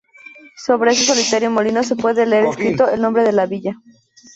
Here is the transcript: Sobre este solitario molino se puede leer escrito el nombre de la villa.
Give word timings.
Sobre 0.57 0.93
este 0.93 1.05
solitario 1.05 1.51
molino 1.51 1.83
se 1.83 1.95
puede 1.95 2.25
leer 2.25 2.45
escrito 2.45 2.89
el 2.89 3.01
nombre 3.03 3.21
de 3.23 3.33
la 3.33 3.45
villa. 3.45 3.73